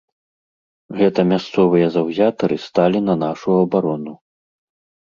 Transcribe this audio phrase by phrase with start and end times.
[1.01, 4.13] Гэта мясцовыя заўзятары сталі на нашу абарону.